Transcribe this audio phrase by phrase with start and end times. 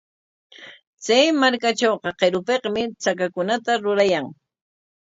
[1.03, 4.25] Chay markatrawqa qirupikmi chakakunata rurayan.